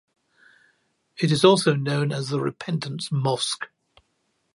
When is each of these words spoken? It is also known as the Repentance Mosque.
It 1.17 1.31
is 1.31 1.45
also 1.45 1.75
known 1.75 2.11
as 2.11 2.29
the 2.29 2.39
Repentance 2.39 3.11
Mosque. 3.11 3.67